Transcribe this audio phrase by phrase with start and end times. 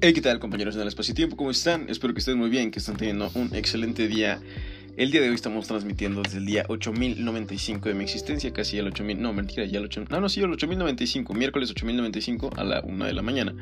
[0.00, 1.36] Hey, ¿qué tal compañeros del espacio-tiempo?
[1.36, 1.88] ¿Cómo están?
[1.88, 4.40] Espero que estén muy bien, que estén teniendo un excelente día.
[4.96, 8.86] El día de hoy estamos transmitiendo desde el día 8095 de mi existencia, casi el
[8.86, 12.80] 8000, no, mentira, ya el 8000, no, no, sí, el 8095, miércoles 8095 a la
[12.82, 13.56] 1 de la mañana.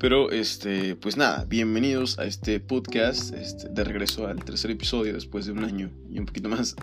[0.00, 5.44] Pero, este, pues nada, bienvenidos a este podcast, este, de regreso al tercer episodio después
[5.44, 6.76] de un año y un poquito más.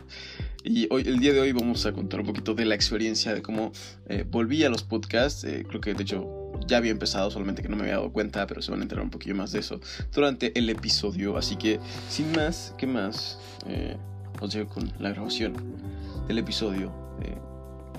[0.64, 3.42] Y hoy, el día de hoy vamos a contar un poquito de la experiencia, de
[3.42, 3.72] cómo
[4.10, 7.70] eh, volví a los podcasts, eh, creo que de hecho ya había empezado, solamente que
[7.70, 9.80] no me había dado cuenta, pero se van a enterar un poquillo más de eso
[10.14, 11.38] durante el episodio.
[11.38, 11.80] Así que,
[12.10, 13.40] sin más, ¿qué más?
[13.68, 13.98] Eh,
[14.40, 15.54] os dejo con la grabación
[16.28, 16.92] del episodio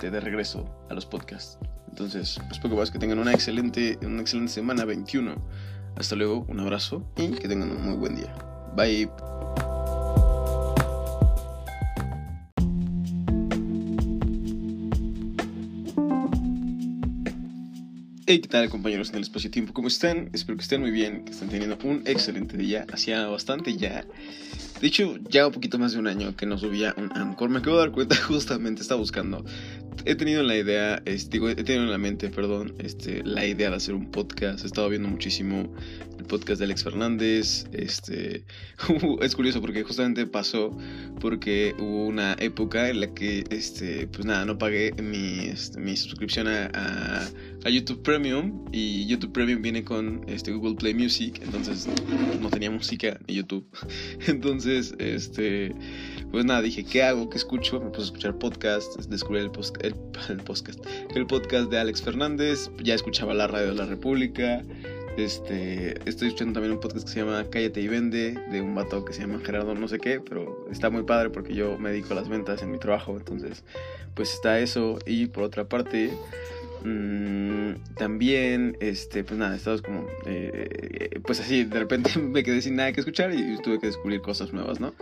[0.01, 1.57] de, de regreso a los podcasts.
[1.89, 5.35] Entonces, pues poco más que tengan una excelente, una excelente semana 21.
[5.95, 8.33] Hasta luego, un abrazo y que tengan un muy buen día.
[8.75, 9.72] Bye.
[18.25, 19.73] Hey, ¿qué tal compañeros en el espacio-tiempo?
[19.73, 20.29] ¿Cómo están?
[20.31, 22.85] Espero que estén muy bien, que estén teniendo un excelente día.
[22.93, 24.05] Hacía bastante ya.
[24.79, 27.49] De hecho, ya un poquito más de un año que no subía un Anchor.
[27.49, 29.43] Me acabo de dar cuenta, justamente estaba buscando.
[30.05, 33.69] He tenido la idea, este, digo, he tenido en la mente, perdón, este, la idea
[33.69, 34.63] de hacer un podcast.
[34.63, 35.73] He estado viendo muchísimo
[36.19, 37.65] el podcast de Alex Fernández.
[37.71, 38.43] Este,
[39.21, 40.75] es curioso porque justamente pasó
[41.21, 45.95] porque hubo una época en la que, este, pues nada, no pagué mi, este, mi
[45.95, 47.29] suscripción a, a,
[47.63, 51.87] a YouTube Premium y YouTube Premium viene con este Google Play Music, entonces
[52.41, 53.65] no tenía música en YouTube.
[54.27, 55.73] Entonces, este,
[56.33, 57.29] pues nada, dije, ¿qué hago?
[57.29, 57.79] ¿Qué escucho?
[57.79, 59.93] Me puse a escuchar podcast, descubrí el, post, el,
[60.43, 64.63] podcast, el podcast de Alex Fernández, ya escuchaba la radio de la República.
[65.15, 69.05] Este, estoy escuchando también un podcast que se llama Cállate y Vende, de un vato
[69.05, 72.13] que se llama Gerardo no sé qué, pero está muy padre porque yo me dedico
[72.13, 73.63] a las ventas en mi trabajo, entonces
[74.15, 74.97] pues está eso.
[75.05, 76.17] Y por otra parte,
[76.83, 82.75] mmm, también, este, pues nada, estamos como, eh, pues así, de repente me quedé sin
[82.75, 84.93] nada que escuchar y tuve que descubrir cosas nuevas, ¿no?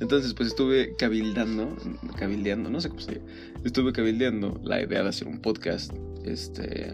[0.00, 1.76] Entonces pues estuve cabildando,
[2.16, 3.24] cabildeando, no sé cómo se dice,
[3.64, 5.92] estuve cabildeando la idea de hacer un podcast,
[6.24, 6.92] este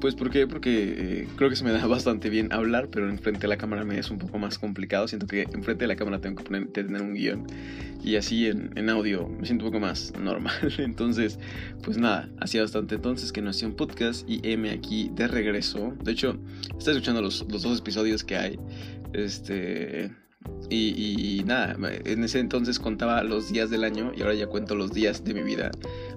[0.00, 0.46] pues ¿por qué?
[0.46, 3.84] Porque eh, creo que se me da bastante bien hablar, pero enfrente de la cámara
[3.84, 5.08] me es un poco más complicado.
[5.08, 7.46] Siento que enfrente de la cámara tengo que poner, tener un guion
[8.04, 10.72] y así en, en, audio me siento un poco más normal.
[10.78, 11.38] Entonces,
[11.82, 15.94] pues nada, hacía bastante entonces que no hacía un podcast y M aquí de regreso.
[16.02, 16.38] De hecho,
[16.78, 18.58] estoy escuchando los, los dos episodios que hay.
[19.12, 20.12] Este...
[20.70, 24.76] Y, y, nada, en ese entonces contaba los días del año y ahora ya cuento
[24.76, 25.72] los días de mi vida.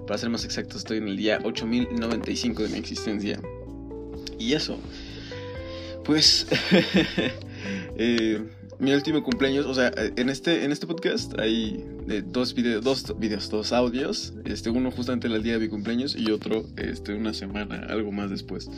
[0.06, 3.40] Para ser más exacto, estoy en el día 8095 de mi existencia.
[4.40, 4.78] Y eso,
[6.02, 6.46] pues,
[7.96, 8.42] eh,
[8.78, 13.14] mi último cumpleaños, o sea, en este, en este podcast hay eh, dos, videos, dos
[13.18, 17.34] videos, dos audios, este, uno justamente el día de mi cumpleaños y otro este, una
[17.34, 18.70] semana, algo más después.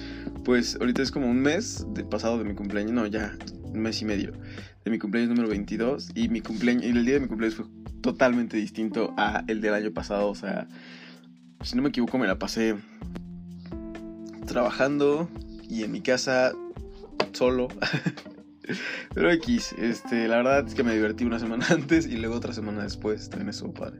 [0.45, 4.05] Pues ahorita es como un mes pasado de mi cumpleaños, no, ya un mes y
[4.05, 4.33] medio
[4.85, 7.67] de mi cumpleaños número 22 y mi cumpleaños, y el día de mi cumpleaños fue
[8.01, 10.67] totalmente distinto a el del año pasado, o sea,
[11.63, 12.75] si no me equivoco me la pasé
[14.47, 15.29] trabajando,
[15.73, 16.53] y en mi casa
[17.33, 17.69] solo.
[19.15, 22.53] Pero X, este, la verdad es que me divertí una semana antes y luego otra
[22.53, 23.99] semana después, también estuvo padre.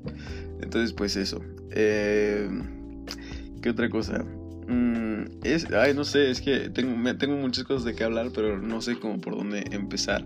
[0.61, 1.41] Entonces, pues eso.
[1.71, 2.49] Eh,
[3.63, 4.23] ¿Qué otra cosa?
[4.69, 8.31] Mm, es, ay, no sé, es que tengo, me, tengo muchas cosas de qué hablar,
[8.35, 10.25] pero no sé cómo por dónde empezar.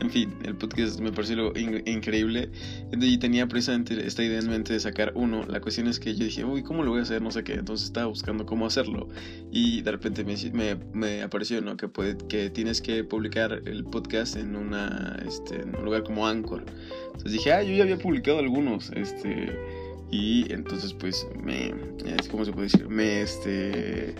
[0.00, 2.50] En fin, el podcast me pareció in, increíble
[2.92, 5.44] y tenía precisamente esta idea en mente de sacar uno.
[5.46, 7.20] La cuestión es que yo dije, uy, ¿cómo lo voy a hacer?
[7.20, 7.54] No sé qué.
[7.54, 9.08] Entonces estaba buscando cómo hacerlo
[9.50, 11.76] y de repente me, me, me apareció, ¿no?
[11.76, 16.26] Que, puede, que tienes que publicar el podcast en, una, este, en un lugar como
[16.26, 16.64] Anchor.
[17.06, 21.74] Entonces dije, ah, yo ya había publicado algunos, este y entonces pues me,
[22.30, 22.88] ¿cómo se puede decir?
[22.88, 24.14] Me, este,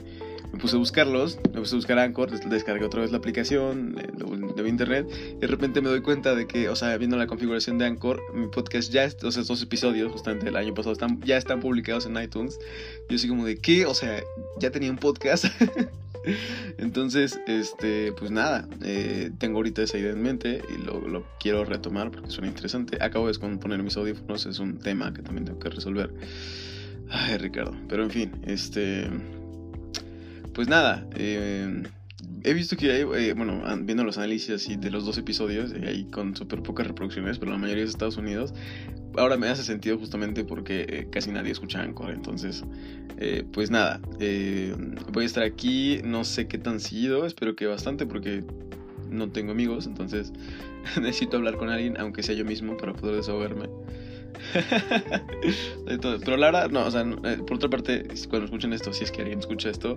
[0.53, 4.69] me puse a buscarlos, me puse a buscar Anchor, descargué otra vez la aplicación de,
[4.69, 5.07] internet
[5.37, 8.21] y de repente me doy cuenta de que, o sea, viendo la configuración de Anchor,
[8.35, 12.07] mi podcast ya, o sea, estos episodios justamente del año pasado están, ya están publicados
[12.07, 12.59] en iTunes.
[13.09, 13.85] Yo así como de, ¿qué?
[13.87, 14.23] O sea,
[14.59, 15.47] ya tenía un podcast.
[16.79, 21.65] Entonces, este, pues nada, eh, tengo ahorita esa idea en mente y lo, lo, quiero
[21.65, 22.99] retomar porque suena interesante.
[23.03, 26.13] Acabo de poner mis audífonos, es un tema que también tengo que resolver.
[27.11, 29.09] Ay, Ricardo, pero en fin, este,
[30.53, 31.83] pues nada, eh,
[32.43, 36.05] he visto que hay, eh, bueno, viendo los análisis de los dos episodios, eh, hay
[36.05, 38.55] con súper pocas reproducciones, pero la mayoría es Estados Unidos.
[39.17, 42.65] Ahora me hace sentido justamente porque eh, casi nadie escucha Anchor, entonces,
[43.19, 44.01] eh, pues nada,
[45.13, 48.45] voy a estar aquí, no sé qué tan seguido, espero que bastante porque
[49.11, 50.33] no tengo amigos, entonces
[51.01, 53.69] necesito hablar con alguien, aunque sea yo mismo, para poder desahogarme.
[56.25, 57.05] Pero la no, o sea,
[57.47, 59.95] por otra parte, cuando escuchen esto, si es que alguien escucha esto,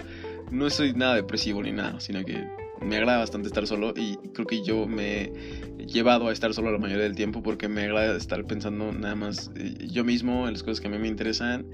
[0.52, 2.48] no soy nada depresivo ni nada, sino que
[2.88, 5.32] me agrada bastante estar solo y creo que yo me
[5.80, 9.16] he llevado a estar solo la mayoría del tiempo porque me agrada estar pensando nada
[9.16, 11.66] más eh, yo mismo en las cosas que a mí me interesan.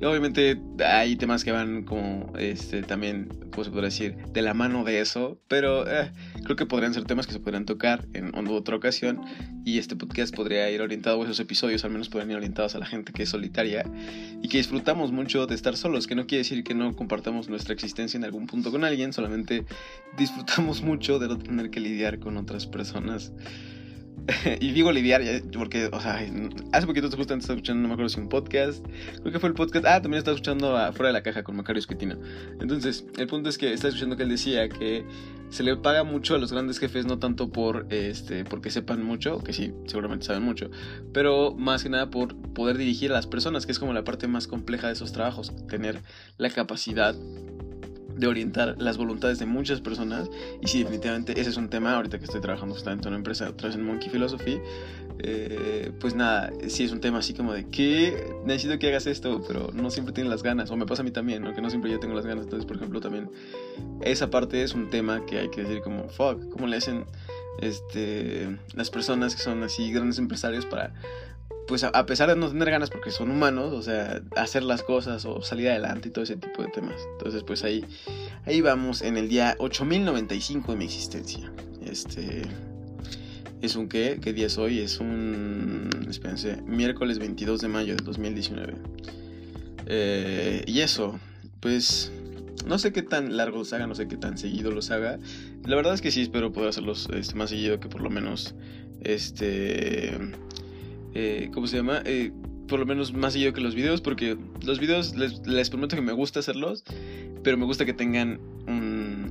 [0.00, 4.16] Y obviamente hay temas que van como este también, ¿cómo se podría decir?
[4.32, 6.10] De la mano de eso, pero eh,
[6.44, 9.20] creo que podrían ser temas que se podrían tocar en otra ocasión
[9.64, 12.86] y este podcast podría ir orientado, esos episodios al menos podrían ir orientados a la
[12.86, 13.84] gente que es solitaria
[14.42, 17.74] y que disfrutamos mucho de estar solos, que no quiere decir que no compartamos nuestra
[17.74, 19.64] existencia en algún punto con alguien, solamente
[20.16, 23.32] disfrutamos mucho de no tener que lidiar con otras personas.
[24.60, 25.22] y digo lidiar
[25.56, 25.90] porque,
[26.72, 28.84] hace poquito justamente estaba escuchando, no me acuerdo si un podcast,
[29.20, 31.56] creo que fue el podcast, ah, también estaba escuchando a Fuera de la Caja con
[31.56, 32.16] Macario Esquetino.
[32.60, 35.04] Entonces, el punto es que estaba escuchando que él decía que
[35.48, 39.42] se le paga mucho a los grandes jefes, no tanto por, este, porque sepan mucho,
[39.42, 40.70] que sí, seguramente saben mucho,
[41.12, 44.28] pero más que nada por poder dirigir a las personas, que es como la parte
[44.28, 46.00] más compleja de esos trabajos, tener
[46.38, 47.16] la capacidad
[48.20, 50.30] de orientar las voluntades de muchas personas.
[50.60, 51.96] Y sí, definitivamente ese es un tema.
[51.96, 54.60] Ahorita que estoy trabajando justamente en una empresa, otra vez en Monkey Philosophy,
[55.18, 59.42] eh, pues nada, sí es un tema así como de que necesito que hagas esto,
[59.46, 60.70] pero no siempre tienes las ganas.
[60.70, 61.54] O me pasa a mí también, ¿no?
[61.54, 62.44] que no siempre yo tengo las ganas.
[62.44, 63.30] Entonces, por ejemplo, también
[64.02, 67.06] esa parte es un tema que hay que decir como, fuck, ¿cómo le hacen
[67.60, 70.92] este, las personas que son así grandes empresarios para
[71.66, 75.24] pues a, pesar de no tener ganas porque son humanos, o sea, hacer las cosas
[75.24, 76.96] o salir adelante y todo ese tipo de temas.
[77.12, 77.84] Entonces, pues ahí,
[78.44, 81.52] ahí vamos en el día 8095 de mi existencia.
[81.84, 82.42] Este
[83.62, 88.02] es un qué, qué día es hoy, es un, espérense, miércoles 22 de mayo de
[88.02, 88.74] 2019.
[89.86, 91.18] Eh, y eso,
[91.60, 92.10] pues
[92.66, 95.18] no sé qué tan largo los haga, no sé qué tan seguido los haga.
[95.64, 98.54] La verdad es que sí espero poder hacerlos este, más seguido que por lo menos
[99.02, 100.16] este
[101.14, 102.02] eh, ¿cómo se llama?
[102.04, 102.32] Eh,
[102.68, 106.12] por lo menos más seguido que los videos, porque los videos les, prometo que me
[106.12, 106.84] gusta hacerlos,
[107.42, 108.38] pero me gusta que tengan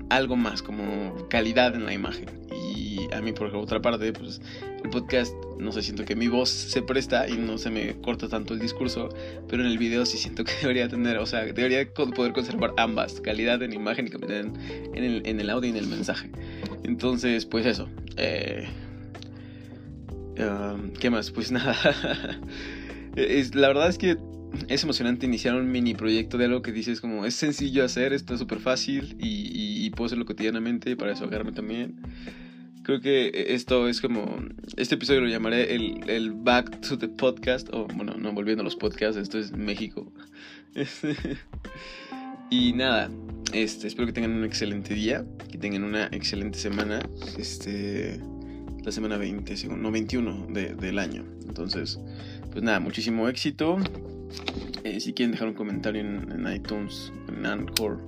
[0.10, 2.28] algo más, como calidad en la imagen.
[2.54, 4.42] Y a mí, por otra parte, pues
[4.84, 8.28] el podcast, no sé, siento que mi voz se presta y no se me corta
[8.28, 9.10] tanto el discurso,
[9.48, 13.22] pero en el video sí siento que debería tener, o sea, debería poder conservar ambas,
[13.22, 16.30] calidad en imagen y calidad en, el, en el audio y en el mensaje.
[16.84, 17.88] Entonces, pues eso.
[18.18, 18.68] Eh,
[21.00, 21.32] ¿Qué más?
[21.32, 21.76] Pues nada.
[23.16, 24.18] es, la verdad es que
[24.68, 28.38] es emocionante iniciar un mini proyecto de algo que dices como es sencillo hacer, está
[28.38, 32.02] súper fácil y, y, puedo hacerlo cotidianamente para desahogarme también.
[32.84, 34.40] Creo que esto es como,
[34.78, 38.64] este episodio lo llamaré el, el Back to the Podcast, o bueno, no volviendo a
[38.64, 40.12] los podcasts, esto es México.
[42.50, 43.12] y nada,
[43.54, 47.00] este, espero que tengan un excelente día, que tengan una excelente semana.
[47.38, 48.20] Este
[48.84, 51.26] la semana 20, no 21 del año.
[51.48, 52.00] Entonces,
[52.52, 53.78] pues nada, muchísimo éxito.
[54.84, 58.00] Eh, si quieren dejar un comentario en, iTunes, en Anchor,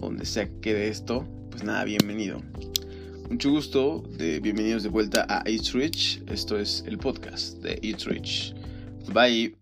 [0.00, 2.40] donde sea que quede esto, pues nada, bienvenido.
[3.28, 6.22] Mucho gusto, de, bienvenidos de vuelta a Eats Rich.
[6.28, 8.54] Esto es el podcast de Eats Rich.
[9.12, 9.56] Bye.